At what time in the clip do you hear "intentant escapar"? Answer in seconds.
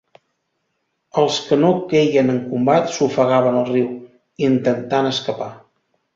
4.51-5.53